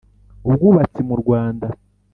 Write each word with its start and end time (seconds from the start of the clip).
ubwubatsi 0.47 0.99
mu 1.07 1.15
rwanda 1.21 1.67